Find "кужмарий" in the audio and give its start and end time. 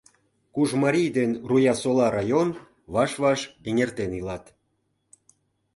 0.53-1.09